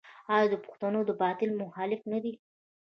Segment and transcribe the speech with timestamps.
[0.35, 2.33] آیا پښتون د باطل مخالف نه دی؟